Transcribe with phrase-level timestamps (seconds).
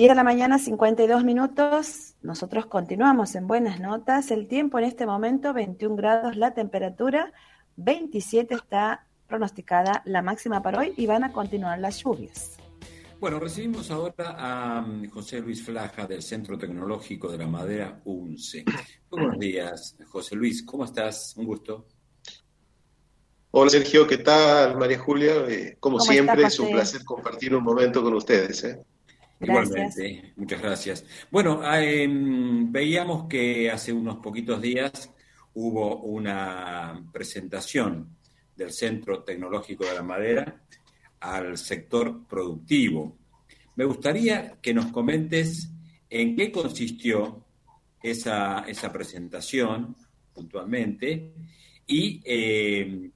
[0.00, 2.14] 10 de la mañana, 52 minutos.
[2.22, 4.30] Nosotros continuamos en buenas notas.
[4.30, 7.34] El tiempo en este momento, 21 grados la temperatura,
[7.76, 12.56] 27 está pronosticada la máxima para hoy y van a continuar las lluvias.
[13.20, 18.64] Bueno, recibimos ahora a mm, José Luis Flaja del Centro Tecnológico de la Madera UNCE.
[19.10, 21.34] buenos días, José Luis, ¿cómo estás?
[21.36, 21.88] Un gusto.
[23.50, 24.78] Hola Sergio, ¿qué tal?
[24.78, 28.64] María Julia, eh, como siempre es un placer compartir un momento con ustedes.
[28.64, 28.82] ¿eh?
[29.40, 31.04] Igualmente, muchas gracias.
[31.30, 35.10] Bueno, em, veíamos que hace unos poquitos días
[35.54, 38.16] hubo una presentación
[38.54, 40.62] del Centro Tecnológico de la Madera
[41.20, 43.16] al sector productivo.
[43.76, 45.70] Me gustaría que nos comentes
[46.08, 47.44] en qué consistió
[48.02, 49.96] esa, esa presentación
[50.34, 51.32] puntualmente
[51.86, 53.10] y, eh,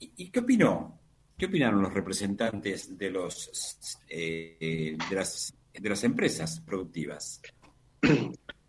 [0.00, 0.98] y, qué opinó,
[1.36, 7.40] qué opinaron los representantes de, los, eh, de, las, de las empresas productivas.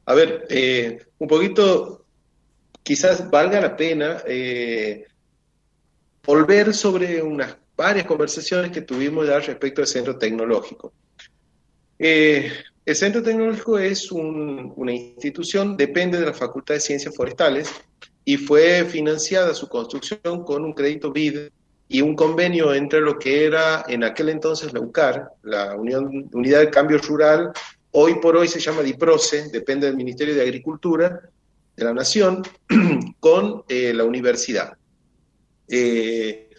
[0.05, 2.05] A ver, eh, un poquito,
[2.83, 4.23] quizás valga la pena
[6.25, 10.93] volver sobre unas varias conversaciones que tuvimos ya respecto al centro tecnológico.
[11.97, 12.51] Eh,
[12.85, 17.71] el centro tecnológico es una institución, depende de la Facultad de Ciencias Forestales
[18.25, 21.49] y fue financiada su construcción con un crédito BID
[21.91, 26.59] y un convenio entre lo que era en aquel entonces la UCAR, la Unión, Unidad
[26.59, 27.51] de Cambio Rural,
[27.91, 31.19] hoy por hoy se llama DIPROCE, depende del Ministerio de Agricultura
[31.75, 32.43] de la Nación,
[33.19, 34.77] con eh, la universidad.
[35.67, 36.51] Eh,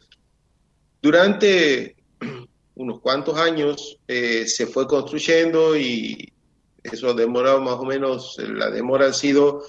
[1.00, 1.94] durante
[2.74, 6.32] unos cuantos años eh, se fue construyendo y
[6.82, 9.62] eso ha demorado más o menos, la demora ha sido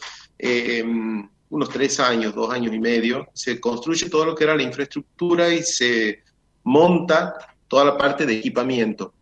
[1.52, 3.28] unos tres años, dos años y medio.
[3.34, 6.24] Se construye todo lo que era la infraestructura y se
[6.64, 7.36] monta
[7.68, 9.14] toda la parte de equipamiento.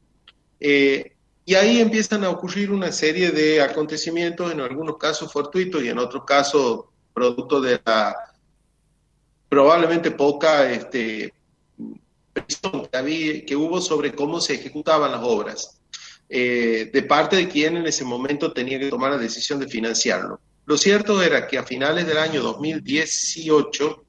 [0.59, 5.97] y ahí empiezan a ocurrir una serie de acontecimientos, en algunos casos fortuitos y en
[5.97, 8.15] otros casos producto de la
[9.49, 11.33] probablemente poca este,
[12.31, 12.87] presión
[13.45, 15.81] que, hubo sobre cómo se ejecutaban las obras,
[16.29, 20.39] eh, de parte de quien en ese momento tenía que tomar la decisión de financiarlo.
[20.69, 24.05] Lo cierto era que a finales del año 2018,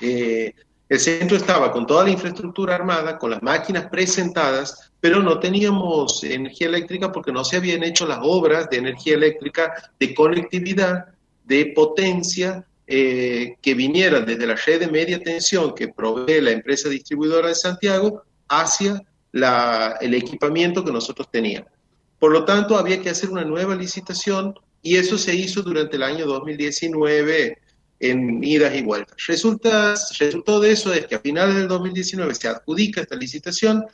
[0.00, 0.52] eh,
[0.88, 6.24] el centro estaba con toda la infraestructura armada, con las máquinas presentadas, pero no teníamos
[6.24, 11.66] energía eléctrica porque no se habían hecho las obras de energía eléctrica, de conectividad, de
[11.66, 17.50] potencia, eh, que vinieran desde la red de media tensión que provee la empresa distribuidora
[17.50, 19.00] de Santiago hacia
[19.32, 21.70] el equipamiento que nosotros teníamos.
[22.18, 26.02] Por lo tanto, había que hacer una nueva licitación y eso se hizo durante el
[26.02, 27.58] año 2019
[28.00, 29.16] en idas y vueltas.
[29.26, 33.84] Resulta, resultado de eso es que a finales del 2019 se adjudica esta licitación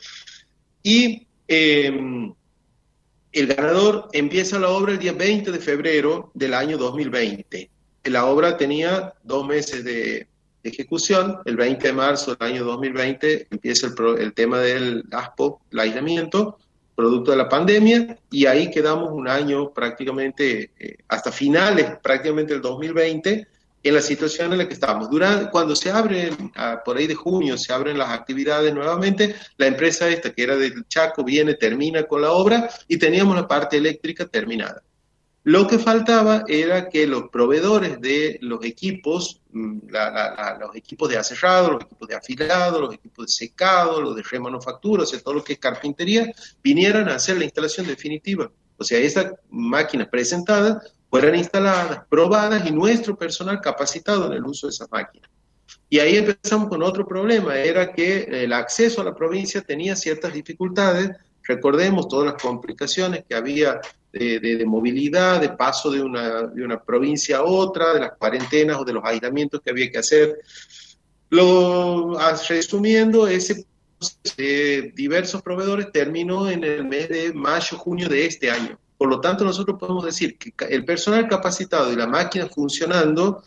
[0.82, 2.34] y em,
[3.32, 7.70] el ganador empieza la obra el día 20 de febrero del año 2020
[8.10, 10.28] la obra tenía dos meses de
[10.62, 11.38] ejecución.
[11.44, 16.58] El 20 de marzo del año 2020 empieza el, tema del ASPO, el aislamiento,
[16.94, 22.62] producto de la pandemia, y ahí quedamos un año prácticamente, eh, hasta finales prácticamente del
[22.62, 23.46] 2020,
[23.84, 25.10] en la situación en la que estábamos.
[25.10, 26.52] Durante, cuando se abren,
[26.84, 30.86] por ahí de junio, se abren las actividades nuevamente, la empresa esta, que era del
[30.88, 34.82] Chaco, viene, termina con la obra y teníamos la parte eléctrica terminada.
[35.44, 39.78] Lo que faltaba era que los proveedores de los equipos, mm,
[40.58, 45.02] los equipos de aserrado, los equipos de afilado, los equipos de secado, los de remanufactura,
[45.02, 48.50] o sea, todo lo que es carpintería, vinieran a hacer la instalación definitiva.
[48.78, 54.66] O sea, esas máquinas presentadas fueran instaladas, probadas y nuestro personal capacitado en el uso
[54.66, 55.30] de esas máquinas.
[55.90, 60.32] Y ahí empezamos con otro problema, era que el acceso a la provincia tenía ciertas
[60.32, 61.10] dificultades
[61.46, 63.80] Recordemos todas las complicaciones que había
[64.14, 68.84] de, movilidad, de paso de una, de una, provincia a otra, de las cuarentenas o
[68.84, 70.38] de los aislamientos que había que hacer.
[71.30, 73.66] Lo, resumiendo, ese
[74.36, 78.78] de diversos proveedores terminó en el mes de mayo, junio de este año.
[78.98, 83.42] Por lo tanto, nosotros podemos decir que el personal capacitado y la máquina funcionando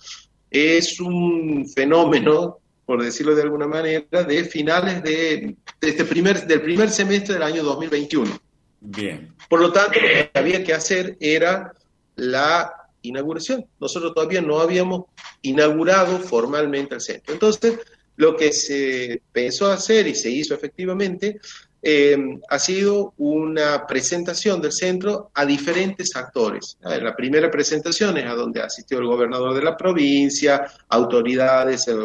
[0.49, 6.89] es un fenómeno por decirlo de alguna manera, de finales de, este primer, del primer
[6.89, 8.31] semestre del año 2021.
[8.79, 9.33] Bien.
[9.49, 11.73] Por lo tanto, lo que había que hacer era
[12.15, 13.65] la inauguración.
[13.79, 15.05] Nosotros todavía no habíamos
[15.41, 17.33] inaugurado formalmente el centro.
[17.33, 17.79] Entonces,
[18.15, 21.39] lo que se pensó hacer y se hizo efectivamente
[21.81, 22.17] eh,
[22.49, 26.77] ha sido una presentación del centro a diferentes actores.
[26.81, 31.95] La primera presentación es a donde asistió el gobernador de la provincia, autoridades eh,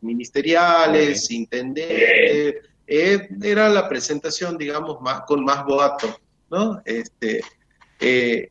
[0.00, 2.69] ministeriales, intendentes.
[2.92, 6.18] Eh, era la presentación, digamos, con más voto.
[6.50, 6.82] ¿no?
[6.84, 7.40] Este,
[8.00, 8.50] eh,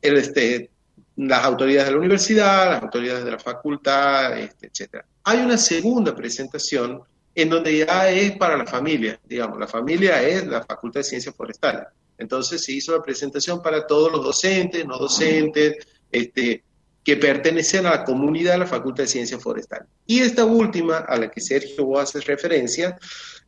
[0.00, 0.70] el, este,
[1.16, 5.04] las autoridades de la universidad, las autoridades de la facultad, este, etc.
[5.24, 7.02] Hay una segunda presentación
[7.34, 11.34] en donde ya es para la familia, digamos, la familia es la Facultad de Ciencias
[11.34, 11.86] Forestales.
[12.18, 15.76] Entonces se hizo la presentación para todos los docentes, no docentes,
[16.12, 16.62] este,
[17.04, 19.88] que pertenecen a la comunidad de la Facultad de Ciencias Forestales.
[20.06, 22.96] Y esta última, a la que Sergio vos haces referencia,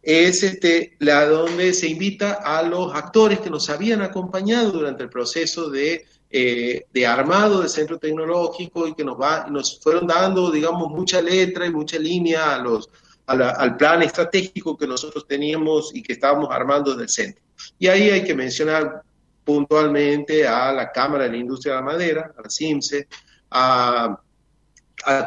[0.02, 5.08] es este, la donde se invita a los actores que nos habían acompañado durante el
[5.08, 10.50] proceso de, eh, de armado del centro tecnológico y que nos, va, nos fueron dando,
[10.50, 12.90] digamos, mucha letra y mucha línea a los,
[13.26, 17.44] al plan estratégico que nosotros teníamos y que estábamos armando desde el centro.
[17.78, 19.02] Y ahí hay que mencionar
[19.44, 23.06] puntualmente a la Cámara de la Industria de la Madera, a la CIMSE,
[23.54, 24.20] a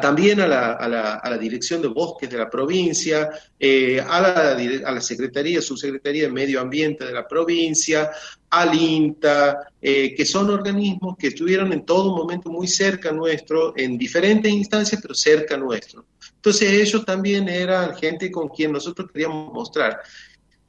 [0.00, 4.20] también a la, a, la, a la, Dirección de Bosques de la provincia, eh, a,
[4.20, 8.10] la, a la Secretaría, Subsecretaría de Medio Ambiente de la provincia,
[8.50, 13.96] al INTA, eh, que son organismos que estuvieron en todo momento muy cerca nuestro, en
[13.96, 16.04] diferentes instancias, pero cerca nuestro.
[16.34, 20.00] Entonces ellos también eran gente con quien nosotros queríamos mostrar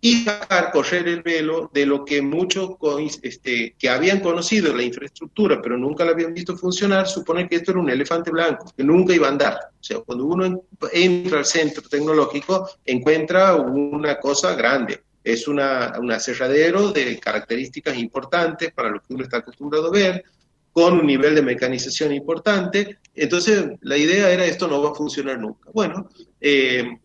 [0.01, 2.77] y dejar correr el velo de lo que muchos
[3.21, 7.71] este, que habían conocido la infraestructura pero nunca la habían visto funcionar, supone que esto
[7.71, 9.57] era un elefante blanco, que nunca iba a andar.
[9.79, 10.63] O sea, cuando uno
[10.93, 15.01] entra al centro tecnológico, encuentra una cosa grande.
[15.23, 20.23] Es una, un aserradero de características importantes para lo que uno está acostumbrado a ver,
[20.71, 22.99] con un nivel de mecanización importante.
[23.13, 25.69] Entonces, la idea era esto no va a funcionar nunca.
[25.73, 26.09] Bueno,
[26.39, 26.97] eh,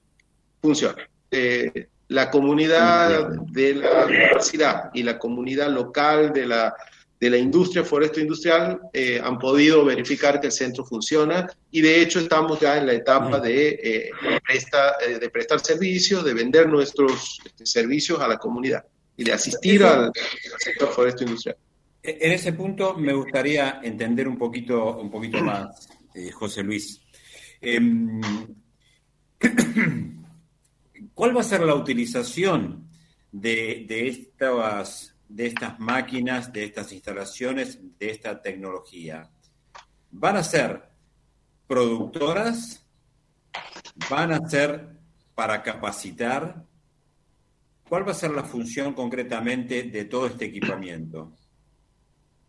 [0.63, 1.09] funciona.
[1.31, 6.75] Eh, la comunidad de la universidad y la comunidad local de la,
[7.19, 12.03] de la industria forestal industrial eh, han podido verificar que el centro funciona y de
[12.03, 14.11] hecho estamos ya en la etapa de, eh,
[14.53, 18.85] eh, de prestar servicios, de vender nuestros este, servicios a la comunidad
[19.17, 20.13] y de asistir al,
[20.59, 21.57] sector forestal industrial.
[22.03, 25.89] En ese punto me gustaría entender un poquito, un poquito más,
[26.35, 27.01] José Luis.
[31.15, 32.89] ¿Cuál va a ser la utilización
[33.31, 39.31] de, estas, de estas máquinas, de estas instalaciones, de esta tecnología?
[40.11, 40.83] ¿Van a ser
[41.69, 42.85] productoras?
[44.11, 44.89] ¿Van a ser
[45.35, 46.65] para capacitar?
[47.89, 51.33] ¿Cuál va a ser la función concretamente de todo este equipamiento?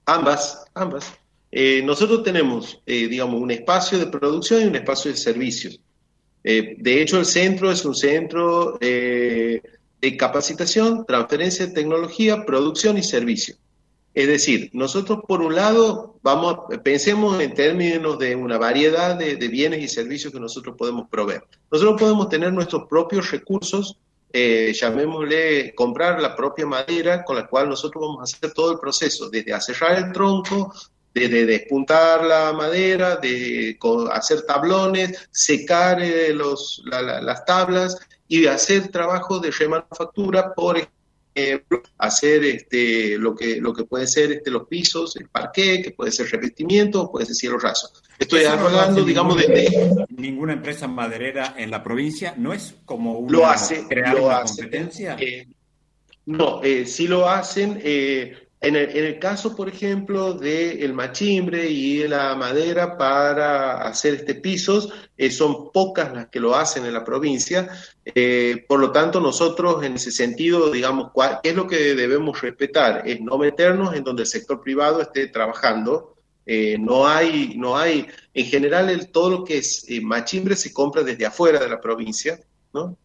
[0.06, 1.14] Ambas, ambas.
[1.52, 5.80] Eh, nosotros tenemos, eh, digamos, un espacio de producción y un espacio de servicios.
[6.47, 9.63] Eh, de hecho, el centro es un centro eh,
[10.00, 13.56] de capacitación, transferencia de tecnología, producción y servicio.
[14.13, 19.81] Es decir, nosotros por un lado vamos, pensemos en términos de una variedad de, bienes
[19.81, 21.44] y servicios que nosotros podemos proveer.
[21.71, 23.97] Nosotros podemos tener nuestros propios recursos,
[24.31, 28.80] eh, llamémosle comprar la propia madera con la cual nosotros vamos a hacer todo el
[28.80, 30.71] proceso, desde aserrar el tronco,
[31.16, 33.78] de, despuntar la madera, de
[34.12, 37.98] hacer tablones, secar eh, los, las tablas
[38.28, 40.78] y hacer trabajo de remanufactura, por
[41.34, 45.92] ejemplo, hacer este, lo, que, lo que puede ser este, los pisos, el parqué, que
[45.92, 47.92] puede ser revestimiento, puede ser cielo raso.
[48.20, 50.06] Estoy hablando, digamos, de...
[50.10, 54.44] Ninguna empresa maderera en la provincia no es como una, lo hace, crear lo una
[54.44, 55.16] competencia.
[55.20, 55.48] Eh,
[56.26, 57.80] no, eh, sí lo hacen.
[57.84, 64.33] Eh, en el, caso, por ejemplo, del machimbre y de la madera para hacer este
[64.33, 67.69] pisos, eh, son pocas las que lo hacen en la provincia.
[68.04, 71.12] Eh, por lo tanto, nosotros en ese sentido, digamos,
[71.44, 73.07] ¿qué es lo que debemos respetar?
[73.07, 76.16] Es no meternos en donde el sector privado esté trabajando.
[76.47, 81.04] Eh, no hay, no hay, en general, el, todo lo que es machimbre se compra
[81.04, 82.40] desde afuera de la provincia,
[82.74, 82.97] ¿no?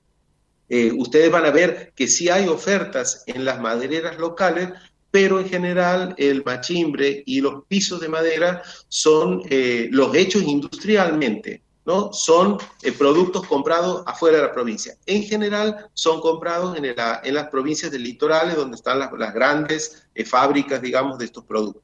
[0.96, 4.68] ustedes van a ver que sí hay ofertas en las madereras locales,
[5.10, 11.62] pero en general el machimbre y los pisos de madera son eh, los hechos industrialmente,
[11.84, 12.12] ¿no?
[12.12, 14.96] Son eh, productos comprados afuera de la provincia.
[15.06, 20.24] En general son comprados en, en las provincias del litorales donde están las, grandes eh,
[20.24, 21.82] fábricas, digamos, de estos productos.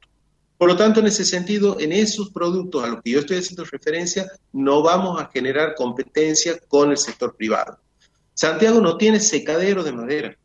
[0.57, 3.63] Por lo tanto, en ese sentido, en esos productos a los que yo estoy haciendo
[3.65, 7.77] referencia, no vamos a generar competencia con el sector privado.
[8.33, 10.37] Santiago no tiene secadero de madera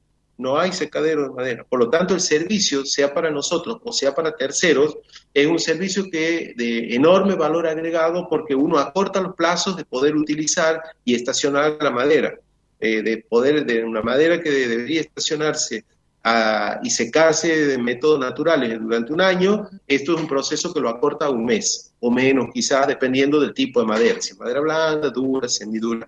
[0.43, 1.65] no hay secadero de madera.
[1.69, 4.99] Por lo tanto, el servicio, sea para nosotros o sea para terceros,
[5.33, 10.17] es un servicio que de enorme valor agregado porque uno acorta los plazos de poder
[10.17, 12.35] utilizar y estacionar la madera,
[12.81, 15.85] eh, de poder de una madera que debería estacionarse
[16.25, 20.89] ah, y secarse de métodos naturales durante un año, esto es un proceso que lo
[20.89, 25.11] acorta un mes o menos, quizás dependiendo del tipo de madera, si es madera blanda,
[25.11, 26.05] dura, semidura.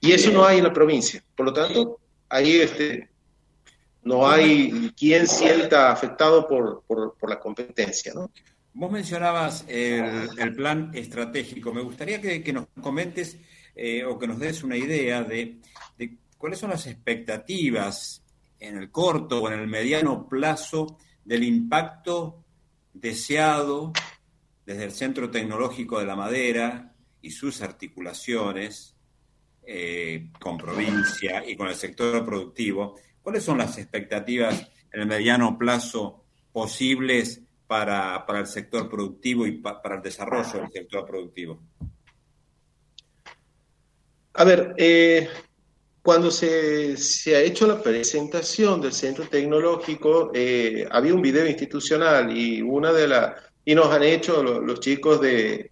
[0.00, 1.22] Y eso no hay en la provincia.
[1.36, 3.09] Por lo tanto, ahí este,
[4.02, 8.12] no hay quien sienta afectado por, la competencia.
[8.14, 8.30] ¿no?
[8.72, 11.72] Vos mencionabas el, plan estratégico.
[11.72, 13.38] Me gustaría que, nos comentes
[13.74, 15.58] eh, o que nos des una idea de,
[15.98, 18.22] de, cuáles son las expectativas
[18.58, 22.44] en el corto o en el mediano plazo del impacto
[22.92, 23.92] deseado
[24.66, 28.94] desde el Centro Tecnológico de la Madera y sus articulaciones
[29.62, 35.56] eh, con provincia y con el sector productivo, ¿cuáles son las expectativas en el mediano
[35.58, 41.60] plazo posibles para, el sector productivo y para el desarrollo del sector productivo?
[44.34, 45.28] A ver, eh,
[46.02, 46.96] cuando se,
[47.34, 53.08] ha hecho la presentación del centro tecnológico, eh, había un video institucional y una de
[53.08, 55.69] las y nos han hecho los chicos de,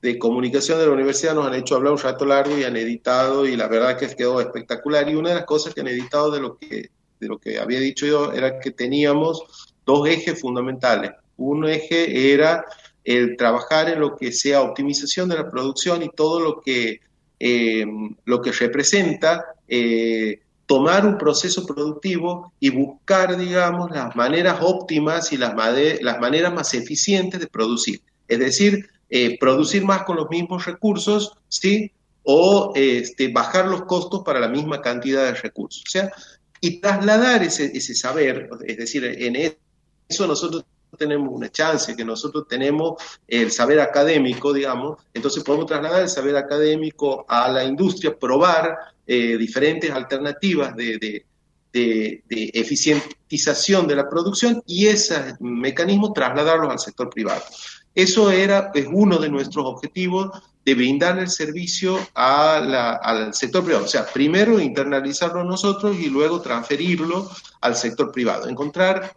[0.00, 3.46] de comunicación de la universidad nos han hecho hablar un rato largo y han editado
[3.46, 5.08] y la verdad que quedó espectacular.
[5.08, 7.80] Y una de las cosas que han editado de lo que, de lo que había
[7.80, 9.42] dicho yo era que teníamos
[9.84, 11.12] dos ejes fundamentales.
[11.36, 12.64] Un eje era
[13.04, 17.00] el trabajar en lo que sea optimización de la producción y todo lo que,
[17.40, 17.86] eh,
[18.24, 25.38] lo que representa eh, tomar un proceso productivo y buscar, digamos, las maneras óptimas y
[25.38, 25.54] las,
[26.02, 28.02] las maneras más eficientes de producir.
[28.28, 31.92] Es decir, eh, producir más con los mismos recursos, ¿sí?
[32.22, 35.82] O este, bajar los costos para la misma cantidad de recursos.
[35.86, 36.10] O sea,
[36.60, 39.36] y trasladar ese, ese saber, es decir, en
[40.08, 40.64] eso nosotros
[40.96, 46.36] tenemos una chance, que nosotros tenemos el saber académico, digamos, entonces podemos trasladar el saber
[46.36, 51.26] académico a la industria, probar eh, diferentes alternativas de, de,
[51.72, 57.42] de, de, eficientización de la producción y esos mecanismos trasladarlos al sector privado.
[57.94, 60.30] Eso era, es uno de nuestros objetivos
[60.64, 63.86] de brindar el servicio al sector privado.
[63.86, 67.30] O sea, primero internalizarlo nosotros y luego transferirlo
[67.62, 68.48] al sector privado.
[68.48, 69.16] Encontrar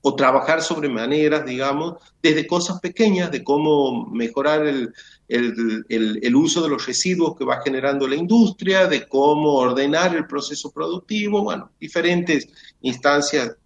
[0.00, 4.92] o trabajar sobre maneras, digamos, desde cosas pequeñas de cómo mejorar el,
[5.28, 10.70] el, uso de los residuos que va generando la industria, de cómo ordenar el proceso
[10.70, 12.48] productivo, bueno, diferentes
[12.80, 13.56] instancias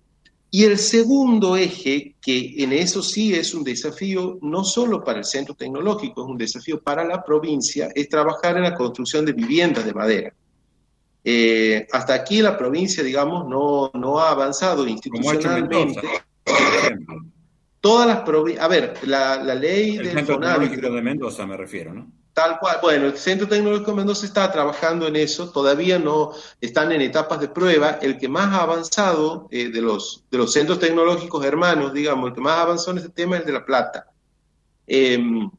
[0.54, 5.24] y el segundo eje, que en eso sí es un desafío no solo para el
[5.24, 9.86] centro tecnológico, es un desafío para la provincia, es trabajar en la construcción de viviendas
[9.86, 10.34] de madera.
[11.24, 16.02] Eh, hasta aquí la provincia, digamos, no, no ha avanzado institucionalmente.
[17.82, 21.92] Todas las provincias, a ver, la, la ley el centro tecnológico de Mendoza me refiero,
[21.92, 22.12] ¿no?
[22.32, 22.78] Tal cual.
[22.80, 27.40] Bueno, el Centro Tecnológico de Mendoza está trabajando en eso, todavía no están en etapas
[27.40, 27.98] de prueba.
[28.00, 32.34] El que más ha avanzado eh, de, los, de los centros tecnológicos hermanos, digamos, el
[32.34, 34.06] que más ha avanzado en este tema es el de La Plata.
[34.86, 35.50] Em,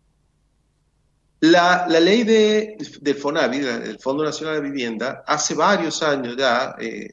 [1.41, 6.75] la, la, ley de, del FONAVI, del Fondo Nacional de Vivienda, hace varios años ya,
[6.79, 7.11] eh,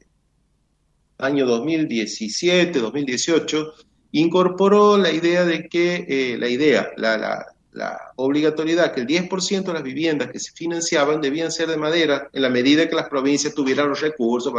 [1.18, 3.74] año 2017, 2018,
[4.12, 9.72] incorporó la idea de que, eh, la idea, la, la obligatoriedad que el 10% de
[9.72, 13.54] las viviendas que se financiaban debían ser de madera en la medida que las provincias
[13.54, 14.52] tuvieran los recursos.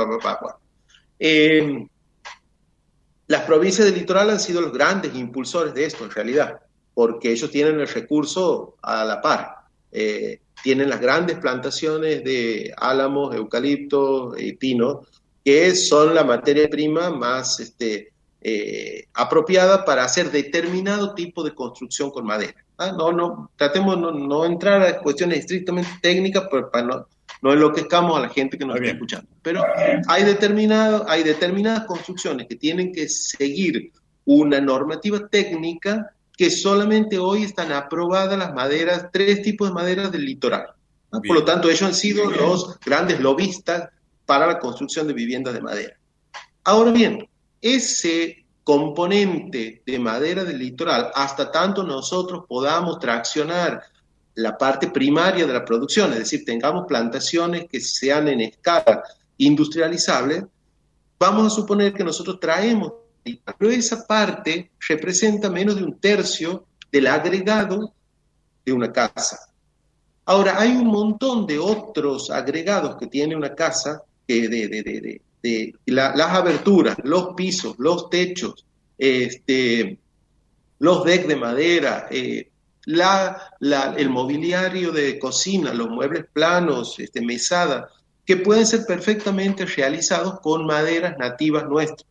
[1.20, 1.88] Eh,
[3.28, 6.60] las provincias del litoral han sido los grandes impulsores de esto en realidad,
[6.94, 9.56] porque ellos tienen el recurso a la par.
[9.92, 15.02] Eh, tienen las grandes plantaciones de álamos, eucalipto y pino,
[15.44, 18.11] que son la materia prima más este,
[18.42, 22.56] eh, apropiada para hacer determinado tipo de construcción con madera.
[22.78, 27.08] Ah, no, no, tratemos no, no entrar a cuestiones estrictamente técnicas para no,
[27.42, 29.28] no enloquezcamos a la gente que nos está escuchando.
[29.42, 29.64] Pero
[30.08, 33.92] hay, determinado, hay determinadas construcciones que tienen que seguir
[34.26, 40.26] una normativa técnica que solamente hoy están aprobadas las maderas, tres tipos de maderas del
[40.26, 40.68] litoral.
[41.12, 43.90] Ah, por lo tanto, ellos han sido los grandes lobistas
[44.26, 45.98] para la construcción de viviendas de madera.
[46.64, 47.28] Ahora bien,
[47.62, 53.82] ese componente de madera del litoral, hasta tanto nosotros podamos traccionar
[54.36, 59.04] la parte primaria de la producción, es decir, tengamos plantaciones que sean en escala
[59.38, 60.46] industrializable,
[61.20, 62.94] vamos a suponer que nosotros traemos,
[63.58, 67.94] pero esa parte representa menos de un tercio del agregado
[68.66, 69.40] de una casa.
[70.26, 75.74] Ahora, hay un montón de otros agregados que tiene una casa que de, de, de,
[75.86, 78.66] las aberturas, los pisos, los techos,
[78.98, 79.98] este,
[80.80, 82.50] los decks de madera, eh,
[82.86, 87.90] el mobiliario de cocina, los muebles planos, este, mesada,
[88.26, 92.06] que pueden ser perfectamente realizados con maderas nativas nuestras,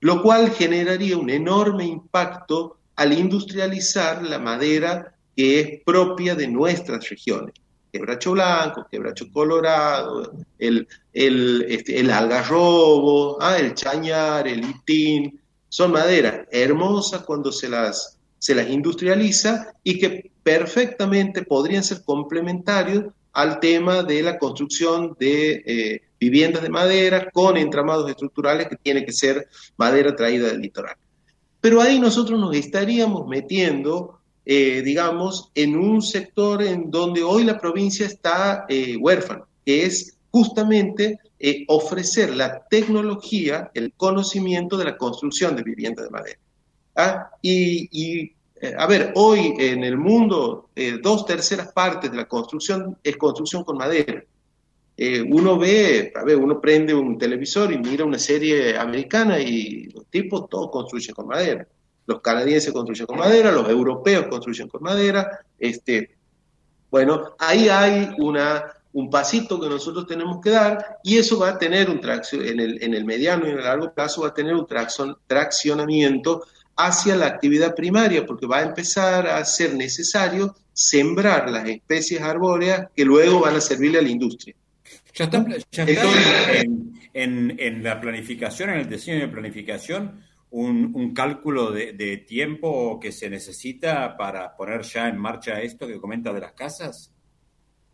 [0.00, 7.08] lo cual generaría un enorme impacto al industrializar la madera que es propia de nuestras
[7.08, 7.54] regiones.
[7.92, 15.92] Quebracho blanco, quebracho colorado, el, el, este, el algarrobo, ah, el chañar, el itín, son
[15.92, 23.60] maderas hermosas cuando se las, se las industrializa y que perfectamente podrían ser complementarios al
[23.60, 29.12] tema de la construcción de eh, viviendas de madera con entramados estructurales que tiene que
[29.12, 30.96] ser madera traída del litoral.
[31.60, 34.17] Pero ahí nosotros nos estaríamos metiendo,
[34.50, 40.16] eh, digamos, en un sector en donde hoy la provincia está eh, huérfana, que es
[40.30, 46.38] justamente eh, ofrecer la tecnología, el conocimiento de la construcción de viviendas de madera.
[46.96, 47.30] ¿Ah?
[47.42, 48.32] Y,
[48.76, 50.70] a ver, hoy en el mundo,
[51.02, 54.24] dos terceras partes de la construcción es construcción con madera.
[55.00, 59.84] Eh, uno ve, a ver, uno prende un televisor y mira una serie americana y
[59.90, 61.68] los tipos todos construyen con madera.
[62.08, 65.40] Los canadienses construyen con madera, los europeos construyen con madera.
[65.58, 66.16] Este,
[66.90, 71.58] bueno, ahí hay una, un pasito que nosotros tenemos que dar y eso va a
[71.58, 74.34] tener un tracción, en el, en el mediano y en el largo plazo va a
[74.34, 74.66] tener un
[75.26, 76.44] traccionamiento
[76.76, 82.88] hacia la actividad primaria, porque va a empezar a ser necesario sembrar las especies arbóreas
[82.96, 84.54] que luego van a servirle a la industria.
[85.14, 85.44] Ya está,
[87.12, 94.16] en, la planificación, en el diseño de planificación, un, cálculo de, tiempo que se necesita
[94.16, 97.12] para poner ya en marcha esto que comenta de las casas?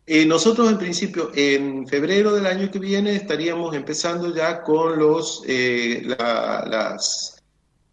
[0.07, 5.43] Eh, nosotros en principio en febrero del año que viene estaríamos empezando ya con los
[5.49, 7.43] eh, las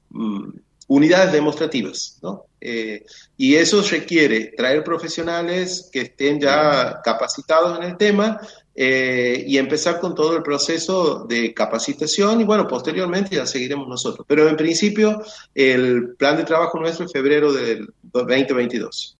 [0.09, 0.49] mm,
[0.87, 2.47] unidades demostrativas, ¿no?
[2.59, 3.05] Eh,
[3.37, 8.41] y eso requiere traer profesionales que estén ya capacitados en el tema,
[8.73, 14.25] eh, y empezar con todo el proceso de capacitación y bueno, posteriormente ya seguiremos nosotros.
[14.27, 15.21] Pero en principio
[15.53, 19.09] el plan de trabajo nuestro es febrero del 2022.